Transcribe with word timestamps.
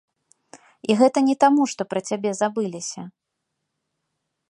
І 0.91 0.95
гэта 1.01 1.19
не 1.27 1.35
таму, 1.45 1.67
што 1.73 1.81
пра 1.91 1.99
цябе 2.11 2.29
забыліся. 2.43 3.01